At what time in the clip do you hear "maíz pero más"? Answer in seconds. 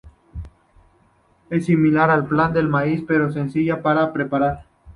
2.63-3.35